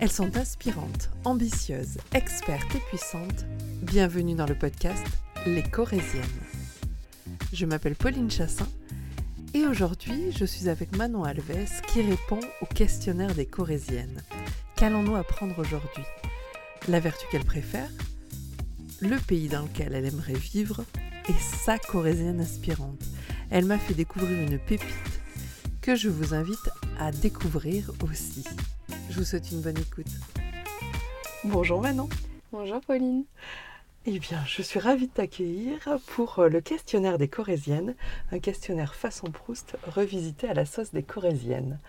[0.00, 3.46] Elles sont inspirantes, ambitieuses, expertes et puissantes.
[3.82, 5.04] Bienvenue dans le podcast
[5.44, 6.22] Les Corésiennes.
[7.52, 8.68] Je m'appelle Pauline Chassin
[9.54, 14.22] et aujourd'hui je suis avec Manon Alves qui répond au questionnaire des Corésiennes.
[14.76, 16.04] Qu'allons-nous apprendre aujourd'hui?
[16.86, 17.90] La vertu qu'elle préfère
[19.00, 20.84] Le pays dans lequel elle aimerait vivre
[21.28, 23.02] Et sa Corésienne inspirante.
[23.50, 24.94] Elle m'a fait découvrir une pépite
[25.82, 26.70] que je vous invite
[27.00, 28.44] à découvrir aussi.
[29.18, 30.12] Je vous souhaite une bonne écoute.
[31.42, 32.08] Bonjour Manon.
[32.52, 33.24] Bonjour Pauline.
[34.06, 37.96] Eh bien, je suis ravie de t'accueillir pour le questionnaire des Corésiennes,
[38.30, 41.80] un questionnaire façon Proust revisité à la sauce des Corésiennes.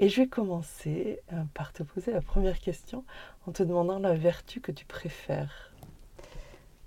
[0.00, 3.04] Et je vais commencer euh, par te poser la première question
[3.46, 5.70] en te demandant la vertu que tu préfères.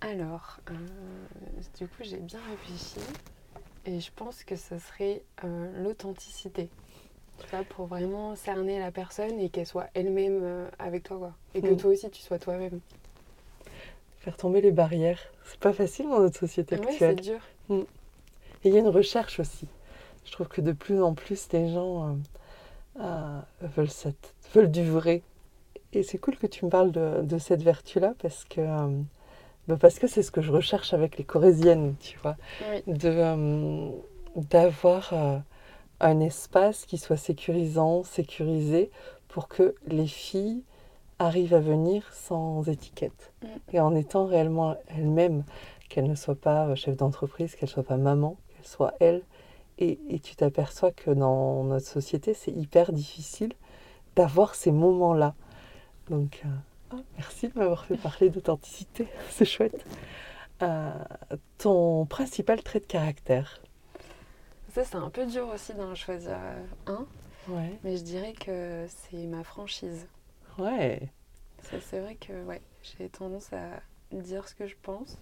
[0.02, 0.74] Alors, euh,
[1.80, 3.00] du coup, j'ai bien réfléchi
[3.86, 6.70] et je pense que ce serait euh, l'authenticité.
[7.40, 11.34] Tu vois, pour vraiment cerner la personne et qu'elle soit elle-même euh, avec toi, quoi.
[11.56, 11.78] Et que Mm.
[11.78, 12.80] toi aussi, tu sois toi-même.
[14.20, 17.22] Faire tomber les barrières, c'est pas facile dans notre société Ouais, c'est actuelle.
[17.22, 17.40] dur.
[17.70, 19.68] Et il y a une recherche aussi.
[20.26, 22.14] Je trouve que de plus en plus, les gens euh,
[23.02, 25.22] euh, veulent, cette, veulent du vrai.
[25.94, 28.88] Et c'est cool que tu me parles de, de cette vertu-là parce que euh,
[29.70, 32.36] bah, parce que c'est ce que je recherche avec les Corésiennes, tu vois.
[32.70, 32.84] Oui.
[32.88, 33.90] de euh,
[34.36, 35.38] d'avoir euh,
[36.00, 38.92] un espace qui soit sécurisant, sécurisé,
[39.28, 40.64] pour que les filles
[41.20, 43.48] arrivent à venir sans étiquette Mm.
[43.74, 45.44] et en étant réellement elles-mêmes,
[45.90, 49.24] qu'elles ne soient pas euh, chef d'entreprise, qu'elles ne soient pas maman, qu'elles soient elles.
[49.80, 53.54] Et, et tu t'aperçois que dans notre société, c'est hyper difficile
[54.16, 55.36] d'avoir ces moments-là.
[56.10, 56.50] Donc, euh,
[56.92, 59.86] ah, merci de m'avoir fait parler d'authenticité, c'est chouette.
[60.64, 60.92] Euh,
[61.60, 63.62] ton principal trait de caractère
[64.84, 67.06] C'est un peu dur aussi d'en choisir euh, un,
[67.50, 67.80] Ouais.
[67.84, 70.08] mais je dirais que c'est ma franchise.
[70.60, 71.10] Ouais.
[71.62, 75.18] C'est vrai que ouais, j'ai tendance à dire ce que je pense.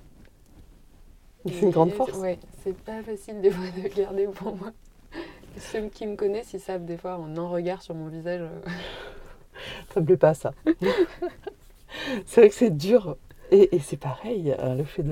[1.46, 2.18] C'est une grande force.
[2.18, 4.72] Ouais, c'est pas facile des fois de garder pour moi.
[5.58, 8.42] Ceux qui me connaissent, ils savent des fois en un regard sur mon visage.
[8.42, 8.62] euh,
[9.94, 10.54] Ça me plaît pas ça.
[12.26, 13.18] c'est vrai que c'est dur.
[13.52, 15.06] Et, et c'est pareil, euh, le fait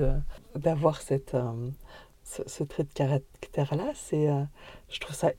[0.56, 1.52] d'avoir cette, euh,
[2.36, 4.42] ce, ce trait de caractère-là, c'est, euh,
[4.88, 5.32] je trouve ça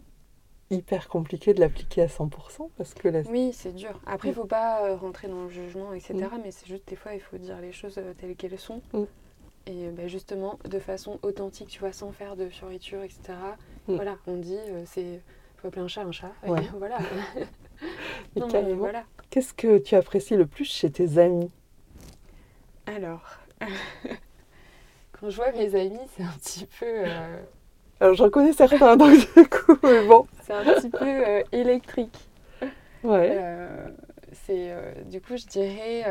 [0.71, 3.99] hyper compliqué de l'appliquer à 100% parce que la- Oui, c'est dur.
[4.05, 4.35] Après, il Mm.
[4.35, 6.13] faut pas euh, rentrer dans le jugement, etc.
[6.15, 6.39] Mm.
[6.43, 8.81] Mais c'est juste des fois, il faut dire les choses euh, telles qu'elles sont.
[8.93, 9.03] Mm.
[9.67, 13.33] Et bah, justement, de façon authentique, tu vois, sans faire de fioritures, etc.
[13.87, 15.21] Voilà, on dit, euh, c'est.
[15.57, 16.31] faut appeler un chat un chat.
[16.45, 16.97] et voilà.
[18.35, 19.03] Non, mais voilà.
[19.29, 21.51] Qu'est-ce que tu apprécies le plus chez tes amis?
[22.85, 23.21] Alors,
[25.19, 26.85] quand je vois mes amis, c'est un petit peu.
[26.85, 27.41] euh,
[27.99, 30.27] Alors j'en connais certains, donc du coup, mais bon.
[30.43, 32.17] c'est un petit peu euh, électrique.
[33.03, 33.37] Ouais.
[33.39, 33.87] Euh,
[34.45, 34.73] c'est
[35.05, 36.03] du coup je dirais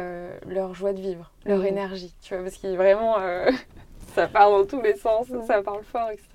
[0.46, 3.50] leur joie de vivre, leur énergie, tu vois, parce qu'ils vraiment euh,
[4.14, 6.28] ça part dans tous les sens, ça parle fort, etc.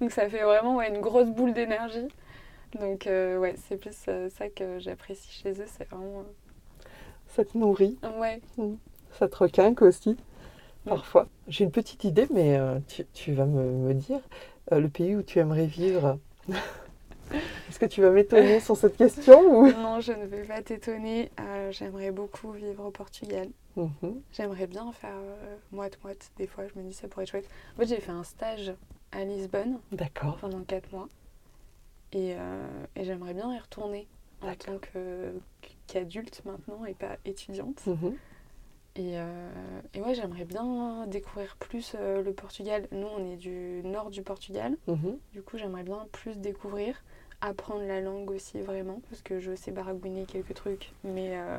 [0.00, 2.08] Donc ça fait vraiment ouais, une grosse boule d'énergie.
[2.80, 6.24] Donc ouais, c'est plus ça que j'apprécie chez eux, c'est vraiment
[7.28, 8.40] Ça te nourrit, ouais.
[9.18, 10.16] ça te requinque aussi,
[10.86, 11.28] parfois.
[11.48, 14.20] J'ai une petite idée, mais euh, tu, tu vas me, me dire
[14.72, 16.18] euh, le pays où tu aimerais vivre.
[17.68, 19.66] Est-ce que tu vas m'étonner sur cette question ou...
[19.72, 21.30] Non, je ne vais pas t'étonner.
[21.40, 23.48] euh, J'aimerais beaucoup vivre au Portugal.
[23.74, 24.22] Mhm.
[24.32, 25.16] J'aimerais bien faire
[25.72, 26.30] moite-moite.
[26.38, 27.48] Des fois, je me dis ça pourrait être chouette.
[27.74, 28.72] En fait, j'ai fait un stage
[29.12, 29.78] à Lisbonne.
[29.92, 30.36] D'accord.
[30.40, 31.08] pendant 4 mois.
[32.12, 32.36] Et,
[32.94, 34.06] et j'aimerais bien y retourner
[34.40, 34.78] en tant
[35.88, 37.84] qu'adulte maintenant et pas étudiante.
[37.86, 38.14] Mhm.
[38.96, 39.50] Et, euh,
[39.92, 42.88] et ouais, j'aimerais bien découvrir plus euh, le Portugal.
[42.92, 44.76] Nous, on est du nord du Portugal.
[44.86, 45.18] Mhm.
[45.32, 47.02] Du coup, j'aimerais bien plus découvrir,
[47.42, 51.58] apprendre la langue aussi vraiment, parce que je sais baragouiner quelques trucs, mais euh,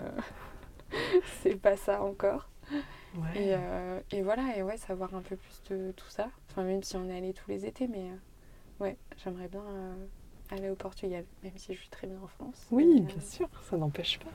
[1.41, 2.49] c'est pas ça encore.
[3.15, 3.41] Ouais.
[3.41, 6.29] Et, euh, et voilà, et ouais, savoir un peu plus de tout ça.
[6.49, 9.95] Enfin, même si on est allé tous les étés, mais euh, ouais, j'aimerais bien euh,
[10.49, 12.65] aller au Portugal, même si je suis très bien en France.
[12.71, 14.31] Oui, bien sûr, ça n'empêche pas.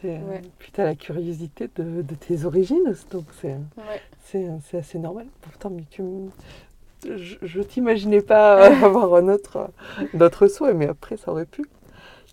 [0.00, 0.42] C'est, euh, Ouais.
[0.58, 4.98] Puis tu as la curiosité de, de tes origines, donc c'est, Ouais, c'est, c'est assez
[4.98, 5.26] normal.
[5.40, 6.02] Pourtant, mais tu
[7.04, 9.70] je, je t'imaginais pas avoir un autre,
[10.14, 11.64] d'autres souhaits, mais après, ça aurait pu.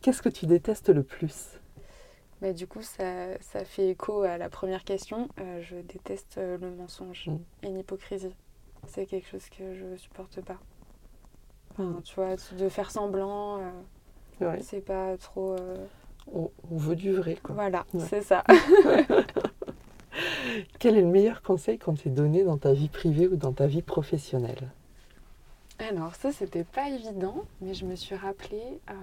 [0.01, 1.49] Qu'est-ce que tu détestes le plus?
[2.41, 5.29] Bah, du coup, ça, ça fait écho à la première question.
[5.39, 7.37] Euh, je déteste euh, le mensonge Mm.
[7.63, 8.35] et l'hypocrisie.
[8.87, 10.57] C'est quelque chose que je supporte pas.
[11.71, 12.01] Enfin, Mm.
[12.03, 13.71] tu vois, de faire semblant, euh,
[14.41, 14.59] Ouais.
[14.61, 15.53] c'est pas trop.
[15.53, 15.85] euh,
[16.33, 17.55] on, on veut du vrai, quoi.
[17.55, 18.05] Voilà, Ouais.
[18.09, 18.43] c'est ça.
[20.79, 23.67] Quel est le meilleur conseil qu'on t'ait donné dans ta vie privée ou dans ta
[23.67, 24.71] vie professionnelle?
[25.79, 28.93] Alors ça, c'était pas évident, mais je me suis rappelée euh,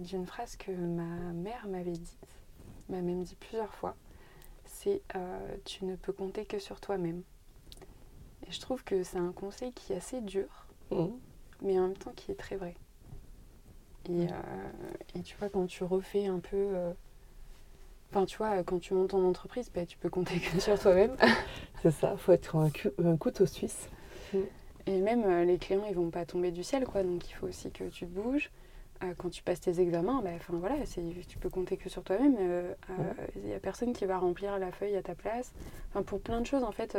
[0.00, 2.16] d'une phrase que ma mère m'avait dite.
[2.88, 3.94] m'a même dit plusieurs fois,
[4.64, 7.22] c'est euh, tu ne peux compter que sur toi-même.
[8.48, 10.48] Et je trouve que c'est un conseil qui est assez dur,
[10.90, 11.12] Mhm.
[11.62, 12.74] mais en même temps qui est très vrai.
[14.08, 14.26] Et, euh,
[15.14, 16.56] et tu vois, quand tu refais un peu...
[16.56, 16.92] euh,
[18.10, 21.14] Enfin, tu vois, quand tu montes ton entreprise, bah, tu peux compter que sur toi-même.
[21.82, 23.88] C'est ça, faut être un, couteau suisse.
[24.86, 27.02] Et même euh, les clients, ils vont pas tomber du ciel, quoi.
[27.02, 28.50] Donc il faut aussi que tu te bouges.
[29.04, 32.36] Euh, quand tu passes tes examens, bah, voilà, tu peux compter que sur toi-même.
[32.40, 32.74] Euh,
[33.36, 35.52] Il n'y a personne qui va remplir la feuille à ta place.
[35.90, 36.96] Enfin, pour plein de choses, en fait.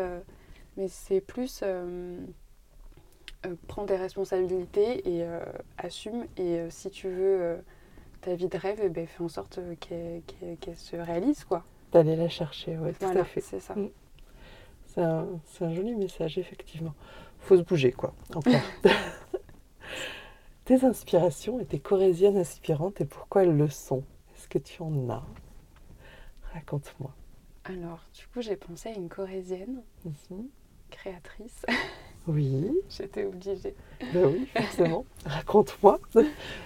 [0.78, 1.64] mais c'est plus
[3.46, 5.40] euh, prends tes responsabilités et euh,
[5.78, 6.26] assume.
[6.38, 7.64] Et euh, si tu veux
[8.22, 10.24] ta vie de rêve, eh ben, fais en sorte qu'elle
[10.76, 11.64] se réalise, quoi.
[11.92, 13.42] D'aller la chercher, ouais, tout à fait.
[13.42, 13.76] c'est ça.
[13.76, 13.90] Mm.
[14.88, 15.02] C'est
[15.64, 16.94] un, joli message, effectivement.
[17.40, 18.14] Faut se bouger, quoi.
[18.36, 18.54] Encore.
[20.66, 24.04] tes inspirations et tes corésiennes inspirantes et pourquoi elles le sont?
[24.36, 25.24] Est-ce que tu en as?
[26.54, 27.14] Raconte-moi.
[27.64, 30.50] Alors, du coup, j'ai pensé à une corésienne Mhm.
[30.90, 31.66] créatrice.
[32.28, 33.76] Oui, J'étais obligée.
[34.14, 35.06] ben oui, forcément.
[35.26, 36.00] Raconte-moi.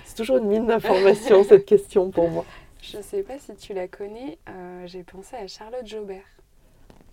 [0.05, 2.45] C'est toujours une mine d'informations, cette question pour moi.
[2.81, 6.25] Je sais pas si tu la connais, euh, j'ai pensé à Charlotte Jobert.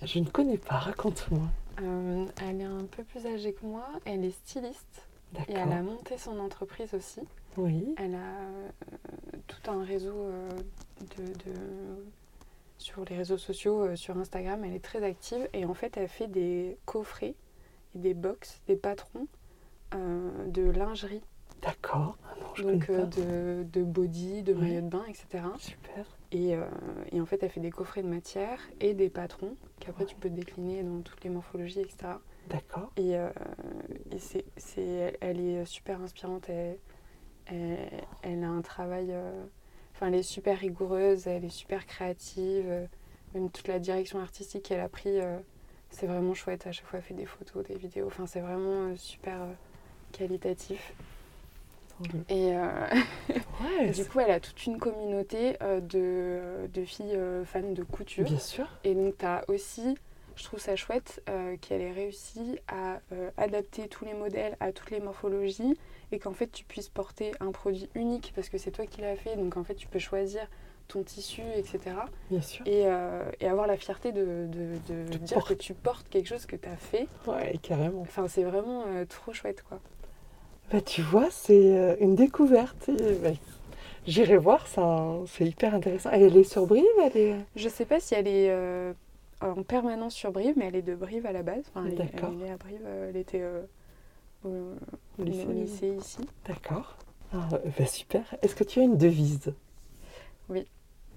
[0.02, 1.42] Je ne connais pas, raconte-moi.
[1.82, 5.06] Euh, elle est un peu plus âgée que moi, elle est styliste
[5.48, 7.20] et elle a monté son entreprise aussi.
[7.56, 8.68] Oui, Elle a euh,
[9.46, 10.28] tout un réseau
[11.16, 12.04] de, de-
[12.78, 16.08] sur les réseaux sociaux, euh, sur Instagram, elle est très active et en fait elle
[16.08, 17.34] fait des coffrets
[17.94, 19.26] et des box, des patrons
[19.94, 21.22] euh, de lingerie,
[21.62, 22.16] d'accord.
[22.24, 24.60] Ah donc euh, de, de body, de Ouais.
[24.60, 25.44] maillot de bain, etc.
[25.58, 26.06] Super.
[26.32, 26.64] Et, euh,
[27.10, 30.30] et en fait, elle fait des coffrets de matière et des patrons qu'après tu peux
[30.30, 32.18] décliner dans toutes les morphologies, etc.
[32.48, 32.92] D'accord.
[32.96, 33.30] Et, euh,
[34.12, 36.48] et c'est, c'est- elle est super inspirante.
[36.48, 36.78] Elle,
[37.46, 37.78] elle,
[38.22, 39.12] elle a un travail.
[39.94, 42.88] Enfin, elle est super rigoureuse, elle est super créative.
[43.34, 45.18] Même toute la direction artistique qu'elle a pris,
[45.90, 46.66] c'est vraiment chouette.
[46.66, 48.06] À chaque fois, elle fait des photos, des vidéos.
[48.06, 49.52] Enfin, c'est vraiment euh, super euh,
[50.12, 50.92] qualitatif.
[52.28, 52.54] Et.
[52.56, 52.86] euh,
[53.62, 57.82] Ouais, du coup, elle a toute une communauté euh, de, de filles euh, fans de
[57.82, 58.24] couture.
[58.24, 58.66] bien sûr.
[58.84, 59.98] Et donc, tu as aussi,
[60.34, 61.22] je trouve ça chouette,
[61.60, 63.00] qu'elle ait réussi à
[63.36, 65.76] adapter tous les modèles à toutes les morphologies
[66.12, 69.16] et qu'en fait, tu puisses porter un produit unique parce que c'est toi qui l'as
[69.16, 69.36] fait.
[69.36, 70.46] Donc, en fait, tu peux choisir
[70.90, 71.78] ton tissu, etc.
[72.30, 72.66] Bien sûr.
[72.66, 76.26] Et, euh, et avoir la fierté de, de, de De dire que tu portes quelque
[76.26, 77.06] chose que tu as fait.
[77.26, 78.02] Ouais, carrément.
[78.02, 79.78] Enfin, c'est vraiment euh, trop chouette, quoi.
[80.72, 82.90] Bah, tu vois, c'est euh, une découverte.
[83.22, 83.30] Bah,
[84.06, 86.10] J'irai voir, ça, c'est hyper intéressant.
[86.10, 87.36] Elle est sur Brive, elle est...
[87.54, 88.92] Je sais pas si elle est euh,
[89.42, 91.64] en permanence sur Brive, mais elle est de Brive à la base.
[91.68, 92.30] Enfin, elle, est, D'accord.
[92.32, 93.44] elle est née à Brive, elle était
[94.44, 94.72] au,
[95.18, 95.46] lycée.
[95.46, 96.18] au lycée ici.
[96.46, 96.96] D'accord.
[97.32, 97.48] Ah,
[97.78, 98.22] bah, super.
[98.42, 99.52] Est-ce que tu as une devise?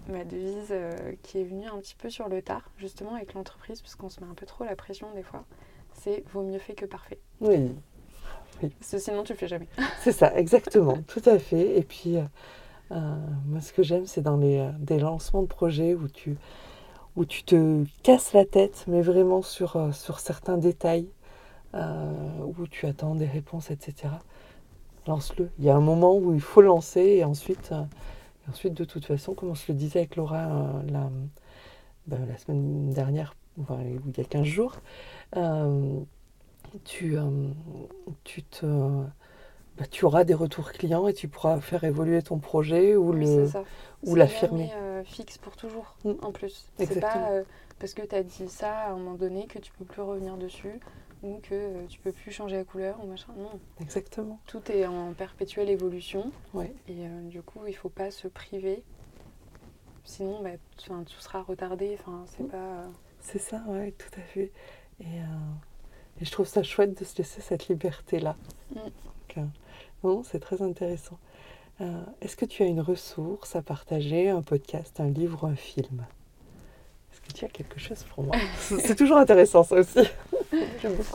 [0.09, 3.81] Ma devise euh, qui est venue un petit peu sur le tard, justement avec l'entreprise,
[3.81, 5.45] parce qu'on se met un peu trop la pression des fois,
[5.93, 7.19] c'est vaut mieux fait que parfait.
[7.39, 7.71] Oui,
[8.59, 9.67] Parce que sinon tu le fais jamais.
[10.01, 11.77] c'est ça, exactement, tout à fait.
[11.77, 12.23] Et puis, euh,
[12.91, 13.15] euh,
[13.45, 16.35] moi, ce que j'aime, c'est dans les des lancements de projets où tu,
[17.15, 21.07] où tu te casses la tête, mais vraiment sur, sur certains détails,
[21.73, 24.09] où tu attends des réponses, etc.
[25.07, 25.49] Lance-le.
[25.59, 27.73] Il y a un moment où il faut lancer et ensuite,
[28.45, 31.09] et ensuite de toute façon, comme on se le disait avec Laura euh, la,
[32.07, 34.75] ben, la semaine dernière, enfin, il y a 15 jours,
[35.37, 35.99] euh,
[36.83, 37.21] tu, euh,
[38.23, 38.65] tu, te,
[39.77, 43.47] bah, tu auras des retours clients et tu pourras faire évoluer ton projet ou le,
[44.03, 44.71] ou l'affirmer.
[45.05, 46.13] fixe pour toujours, Mm.
[46.21, 46.69] en plus.
[46.77, 47.29] C'est pas
[47.79, 50.37] parce que tu as dit ça à un moment donné que tu peux plus revenir
[50.37, 50.79] dessus
[51.23, 53.33] ou que euh, tu peux plus changer la couleur ou machin.
[53.37, 54.39] Non, Exactement.
[54.45, 56.73] tout est en perpétuelle évolution Ouais.
[56.87, 58.83] et euh, du coup, il faut pas se priver.
[60.05, 61.97] Sinon, bah, tout sera retardé.
[61.99, 62.47] Enfin, c'est Mm.
[62.49, 62.57] pas.
[62.57, 62.87] euh,
[63.21, 64.51] C'est ça, ouais, tout à fait.
[64.99, 68.35] Et, euh, et je trouve ça chouette de se laisser cette liberté-là.
[68.71, 68.75] Mm.
[68.75, 69.41] Donc, euh,
[70.03, 71.17] non, c'est très intéressant.
[72.21, 76.05] Est-ce que tu as une ressource à partager, un podcast, un livre un film?
[77.33, 79.99] Tu as quelque chose pour moi C'est toujours intéressant, ça aussi.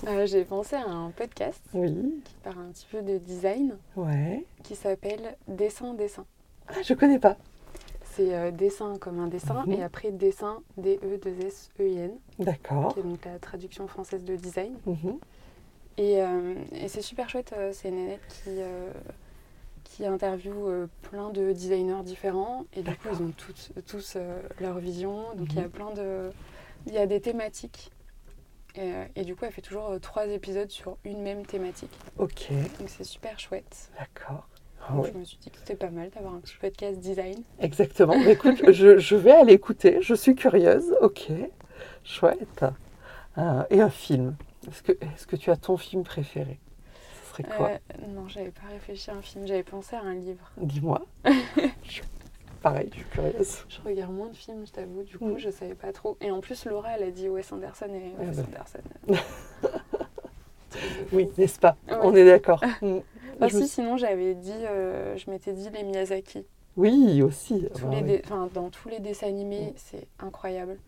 [0.08, 4.44] Euh, J'ai pensé à un podcast Oui, qui parle un petit peu de design ouais.
[4.64, 6.24] qui s'appelle Dessin Dessin.
[6.68, 7.36] Ah, je connais pas.
[8.16, 9.72] C'est euh, dessin comme un dessin Mhm.
[9.74, 12.94] et après dessin D-E-2-S-E-I-N, D'accord.
[12.94, 14.72] qui est donc la traduction française de design.
[14.86, 15.18] Mhm.
[15.98, 18.50] Et, euh, et c'est super chouette, euh, c'est une nénette qui,
[19.90, 24.40] qui interviewe euh, plein de designers différents et du coup ils ont toutes- tous euh,
[24.60, 25.70] leur vision, donc il y a Mhm.
[25.70, 26.30] plein de...
[26.86, 27.90] Il y a des thématiques
[28.76, 32.48] et, euh, et du coup elle fait toujours trois épisodes sur une même thématique, Ok,
[32.78, 33.90] donc c'est super chouette.
[33.98, 34.46] d'accord.
[35.04, 37.42] Je me suis dit que c'était pas mal d'avoir un petit podcast design.
[37.60, 38.14] Exactement.
[38.26, 39.98] écoute, je, je, vais aller écouter.
[40.00, 40.94] Je suis curieuse.
[41.02, 41.30] Ok.
[42.04, 42.64] Chouette.
[43.36, 44.36] Euh, et un film.
[44.66, 46.58] Est-ce que, est que tu as ton film préféré?
[46.58, 46.67] Ce
[47.42, 49.46] serait quoi euh, Non, j'avais pas réfléchi à un film.
[49.46, 50.50] J'avais pensé à un livre.
[50.56, 51.04] Dis-moi.
[52.62, 53.64] Pareil, je suis curieuse.
[53.68, 55.02] Je regarde moins de films, je t'avoue.
[55.04, 55.38] Du coup, mm.
[55.38, 56.16] je savais pas trop.
[56.20, 58.64] Et en plus, Laura, elle a dit Wes Anderson et Wes ah bah.
[59.08, 59.22] Anderson.
[61.12, 61.76] oui, n'est-ce pas?
[61.88, 62.62] On est d'accord.
[62.82, 62.98] Mm.
[63.38, 66.44] Bah, si, sinon, j'avais dit, euh, je m'étais dit les Miyazaki.
[66.76, 67.68] Oui, aussi.
[67.74, 69.74] Tous ah les Dans tous les dessins animés, mm.
[69.76, 70.78] c'est incroyable.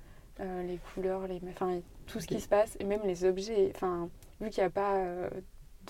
[0.40, 3.70] Euh, les couleurs, les, enfin, tout ce qui se passe, et même les objets.
[3.74, 4.08] Enfin,
[4.40, 5.28] vu qu'il n'y a pas euh,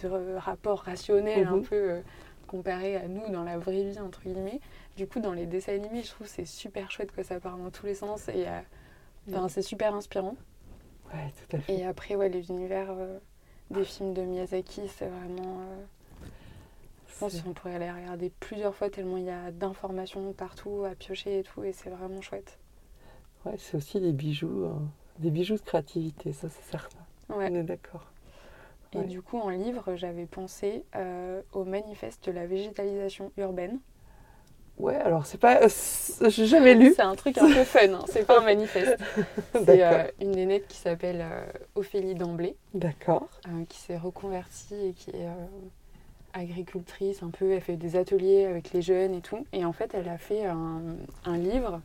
[0.03, 1.63] de rapport rationnel un mhm.
[1.63, 2.03] peu
[2.47, 4.61] comparé à nous dans la vraie vie, entre guillemets,
[4.97, 7.71] du coup, dans les dessins animés, je trouve c'est super chouette que ça part dans
[7.71, 8.47] tous les sens et
[9.29, 9.49] mm.
[9.49, 10.37] c'est super inspirant.
[11.13, 11.75] Ouais, tout à fait.
[11.75, 12.89] Et après, ouais, les univers
[13.71, 15.61] des films de Miyazaki, c'est vraiment.
[15.61, 16.27] Euh,
[17.09, 20.95] je pense qu'on pourrait aller regarder plusieurs fois tellement il y a d'informations partout à
[20.95, 22.59] piocher et tout, et c'est vraiment chouette.
[23.45, 24.83] Ouais, c'est aussi des bijoux, hein.
[25.19, 26.99] des bijoux de créativité, ça c'est certain.
[27.29, 27.49] Ouais.
[27.51, 28.07] On est d'accord.
[28.93, 33.79] Et du coup, en livre, j'avais pensé euh, au manifeste de la végétalisation urbaine.
[34.81, 35.61] Ouais, alors c'est pas.
[36.29, 36.95] J'ai jamais lu.
[36.97, 38.05] C'est un truc un peu fun, hein.
[38.09, 38.97] c'est pas un manifeste.
[39.65, 41.45] C'est euh, une nénette qui s'appelle euh,
[41.75, 42.57] Ophélie D'Amblay.
[42.73, 43.29] D'accord.
[43.47, 45.29] Euh, qui s'est reconvertie et qui est
[46.33, 47.53] agricultrice un peu.
[47.53, 49.45] Elle fait des ateliers avec les jeunes et tout.
[49.53, 50.81] Et en fait, elle a fait un,
[51.27, 51.81] un livre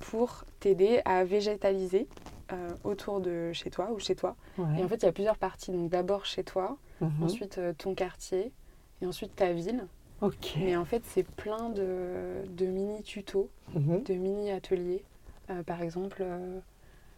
[0.00, 2.08] pour t'aider à végétaliser
[2.84, 4.36] autour de chez toi ou chez toi.
[4.78, 5.72] Et en fait, il y a plusieurs parties.
[5.72, 7.22] Donc d'abord chez toi, mhm.
[7.22, 8.52] ensuite ton quartier
[9.02, 9.86] et ensuite ta ville.
[10.56, 14.02] Mais en fait, c'est plein de, mini tutos, mhm.
[14.02, 15.04] de mini ateliers.
[15.50, 16.58] Euh, par exemple, euh,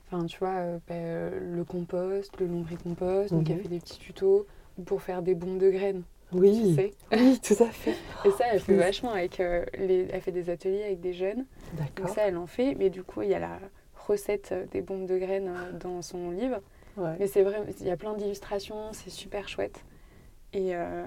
[0.07, 3.63] enfin, tu vois, euh, bah, le compost, le lombricompost, donc elle mhm.
[3.63, 4.47] fait des petits tutos
[4.85, 6.03] pour faire des bombes de graines.
[6.33, 6.77] Oui,
[7.13, 7.95] oui, tout à fait.
[8.27, 10.09] Et ça, elle fait vachement avec les...
[10.13, 11.47] Elle fait des ateliers avec des jeunes.
[11.73, 12.15] D'accord.
[12.15, 12.75] Ça, elle en fait.
[12.75, 13.59] Mais du coup, il y a la
[14.09, 16.61] recette des bombes de graines dans son livre.
[17.19, 19.85] Mais c'est vrai, il y a plein d'illustrations, c'est super chouette.
[20.53, 21.05] Et, euh,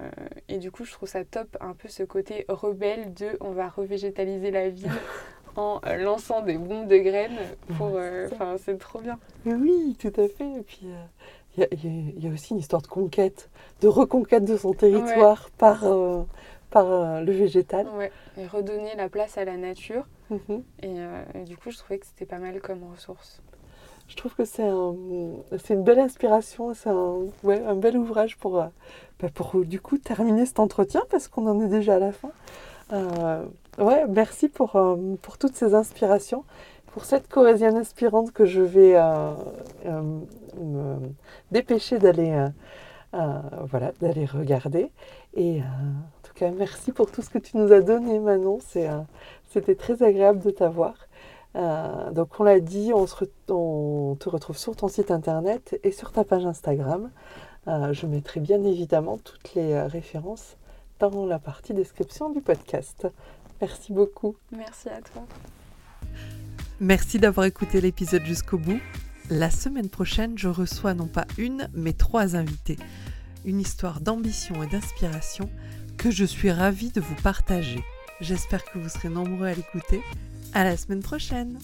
[0.50, 3.70] et, du coup, je trouve ça top, un peu ce côté rebelle de on va
[3.70, 4.92] revégétaliser la ville
[5.56, 7.40] en euh, lançant des bombes de graines.
[7.78, 9.18] pour euh, Enfin, c'est trop bien.
[9.46, 10.60] Oui, tout à fait.
[10.60, 10.88] Et puis,
[11.58, 13.50] il y, y, a aussi une histoire de conquête,
[13.82, 15.84] de reconquête de son territoire par,
[16.70, 17.88] par le végétal.
[17.98, 20.06] Ouais, et redonner la place à la nature.
[20.32, 20.64] Mhm.
[20.82, 20.96] et,
[21.36, 23.42] et, du coup, je trouvais que c'était pas mal comme ressource
[24.12, 24.94] je trouve que c'est un,
[25.70, 28.68] une belle inspiration, c'est un, ouais, un bel ouvrage pour, euh,
[29.22, 32.32] bah, pour du coup terminer cet entretien parce qu'on en est déjà à la fin.
[32.92, 33.46] Euh,
[33.78, 36.44] ouais, merci pour, euh, pour toutes ces inspirations,
[36.88, 39.00] pour cette corésienne inspirante que je vais
[39.86, 40.98] me
[41.52, 42.48] dépêcher d'aller
[43.14, 44.92] voilà, d'aller regarder.
[45.36, 45.62] Et
[46.50, 48.60] merci pour tout ce que tu nous as donné, Manon.
[49.50, 50.96] C'était très agréable de t'avoir.
[51.56, 53.06] Euh, donc on l'a dit, on,
[54.16, 57.12] te retrouve sur ton site internet et sur ta page Instagram.
[57.68, 60.58] Euh, je mettrai bien évidemment toutes les euh, références
[61.00, 63.08] dans la partie description du podcast.
[63.60, 64.36] Merci beaucoup.
[64.52, 65.24] Merci à toi.
[66.80, 68.80] Merci d'avoir écouté l'épisode jusqu'au bout.
[69.30, 72.78] La semaine prochaine, je reçois non pas une, mais trois invités.
[73.46, 75.50] Une histoire d'ambition et d'inspiration
[76.02, 77.84] que je suis ravie de vous partager.
[78.22, 80.02] J'espère que vous serez nombreux à l'écouter
[80.52, 81.60] à la semaine prochaine